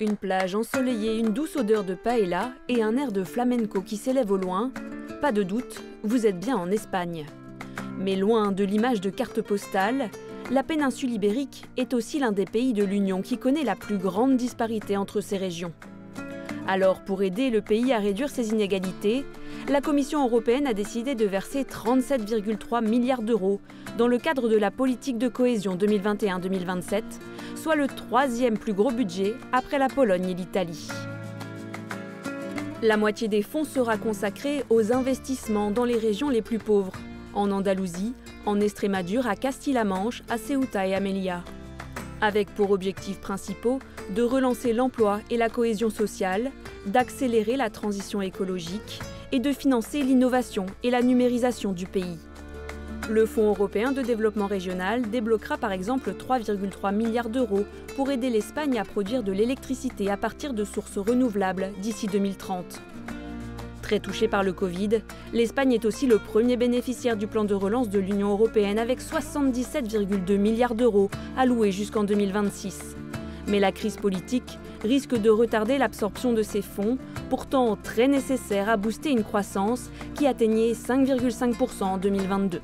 Une 0.00 0.16
plage 0.16 0.54
ensoleillée, 0.54 1.18
une 1.18 1.32
douce 1.32 1.54
odeur 1.54 1.84
de 1.84 1.94
paella 1.94 2.52
et 2.68 2.82
un 2.82 2.96
air 2.96 3.12
de 3.12 3.24
flamenco 3.24 3.82
qui 3.82 3.96
s'élève 3.96 4.32
au 4.32 4.36
loin. 4.36 4.72
Pas 5.20 5.32
de 5.32 5.42
doute, 5.42 5.82
vous 6.02 6.26
êtes 6.26 6.40
bien 6.40 6.56
en 6.56 6.70
Espagne. 6.70 7.26
Mais 7.98 8.16
loin 8.16 8.52
de 8.52 8.64
l'image 8.64 9.00
de 9.00 9.10
carte 9.10 9.42
postale, 9.42 10.10
la 10.50 10.62
péninsule 10.62 11.12
ibérique 11.12 11.66
est 11.76 11.94
aussi 11.94 12.18
l'un 12.18 12.32
des 12.32 12.46
pays 12.46 12.72
de 12.72 12.84
l'Union 12.84 13.22
qui 13.22 13.38
connaît 13.38 13.64
la 13.64 13.76
plus 13.76 13.98
grande 13.98 14.36
disparité 14.36 14.96
entre 14.96 15.20
ces 15.20 15.36
régions. 15.36 15.72
Alors, 16.72 17.00
pour 17.00 17.22
aider 17.22 17.50
le 17.50 17.60
pays 17.60 17.92
à 17.92 17.98
réduire 17.98 18.30
ses 18.30 18.48
inégalités, 18.48 19.26
la 19.68 19.82
Commission 19.82 20.24
européenne 20.24 20.66
a 20.66 20.72
décidé 20.72 21.14
de 21.14 21.26
verser 21.26 21.64
37,3 21.64 22.82
milliards 22.82 23.20
d'euros 23.20 23.60
dans 23.98 24.06
le 24.08 24.16
cadre 24.16 24.48
de 24.48 24.56
la 24.56 24.70
politique 24.70 25.18
de 25.18 25.28
cohésion 25.28 25.76
2021-2027, 25.76 27.02
soit 27.56 27.74
le 27.74 27.88
troisième 27.88 28.56
plus 28.56 28.72
gros 28.72 28.90
budget 28.90 29.34
après 29.52 29.76
la 29.78 29.88
Pologne 29.88 30.30
et 30.30 30.34
l'Italie. 30.34 30.88
La 32.80 32.96
moitié 32.96 33.28
des 33.28 33.42
fonds 33.42 33.64
sera 33.64 33.98
consacrée 33.98 34.64
aux 34.70 34.94
investissements 34.94 35.72
dans 35.72 35.84
les 35.84 35.98
régions 35.98 36.30
les 36.30 36.40
plus 36.40 36.58
pauvres, 36.58 36.94
en 37.34 37.50
Andalousie, 37.50 38.14
en 38.46 38.58
Estrémadure, 38.62 39.26
à 39.26 39.36
Castille-la-Manche, 39.36 40.22
à 40.30 40.38
Ceuta 40.38 40.86
et 40.86 40.94
à 40.94 41.00
Melilla. 41.00 41.44
Avec 42.22 42.54
pour 42.54 42.70
objectifs 42.70 43.18
principaux 43.18 43.80
de 44.14 44.22
relancer 44.22 44.72
l'emploi 44.72 45.18
et 45.28 45.36
la 45.36 45.48
cohésion 45.48 45.90
sociale, 45.90 46.52
d'accélérer 46.86 47.56
la 47.56 47.68
transition 47.68 48.22
écologique 48.22 49.00
et 49.32 49.40
de 49.40 49.52
financer 49.52 50.02
l'innovation 50.02 50.66
et 50.84 50.90
la 50.90 51.02
numérisation 51.02 51.72
du 51.72 51.86
pays. 51.86 52.18
Le 53.10 53.26
Fonds 53.26 53.48
européen 53.48 53.90
de 53.90 54.02
développement 54.02 54.46
régional 54.46 55.02
débloquera 55.10 55.58
par 55.58 55.72
exemple 55.72 56.12
3,3 56.12 56.94
milliards 56.94 57.28
d'euros 57.28 57.64
pour 57.96 58.12
aider 58.12 58.30
l'Espagne 58.30 58.78
à 58.78 58.84
produire 58.84 59.24
de 59.24 59.32
l'électricité 59.32 60.08
à 60.08 60.16
partir 60.16 60.54
de 60.54 60.64
sources 60.64 60.98
renouvelables 60.98 61.70
d'ici 61.80 62.06
2030. 62.06 62.80
Très 63.82 63.98
touchée 64.00 64.28
par 64.28 64.42
le 64.44 64.52
Covid, 64.52 65.02
l'Espagne 65.32 65.72
est 65.72 65.84
aussi 65.84 66.06
le 66.06 66.18
premier 66.18 66.56
bénéficiaire 66.56 67.16
du 67.16 67.26
plan 67.26 67.44
de 67.44 67.54
relance 67.54 67.90
de 67.90 67.98
l'Union 67.98 68.30
européenne 68.30 68.78
avec 68.78 69.00
77,2 69.00 70.36
milliards 70.38 70.74
d'euros 70.74 71.10
alloués 71.36 71.72
jusqu'en 71.72 72.04
2026. 72.04 72.96
Mais 73.48 73.58
la 73.58 73.72
crise 73.72 73.96
politique 73.96 74.58
risque 74.82 75.20
de 75.20 75.30
retarder 75.30 75.78
l'absorption 75.78 76.32
de 76.32 76.42
ces 76.42 76.62
fonds, 76.62 76.96
pourtant 77.28 77.76
très 77.76 78.08
nécessaires 78.08 78.68
à 78.68 78.76
booster 78.76 79.10
une 79.10 79.24
croissance 79.24 79.90
qui 80.14 80.26
atteignait 80.26 80.72
5,5% 80.72 81.82
en 81.82 81.98
2022. 81.98 82.60